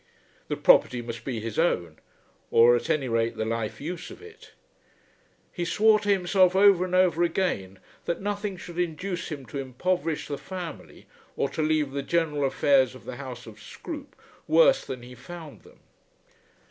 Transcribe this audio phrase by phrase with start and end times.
[0.47, 1.99] The property must be his own,
[2.49, 4.53] or at any rate the life use of it.
[5.51, 10.27] He swore to himself over and over again that nothing should induce him to impoverish
[10.27, 11.05] the family
[11.37, 14.15] or to leave the general affairs of the house of Scroope
[14.47, 15.81] worse than he found them.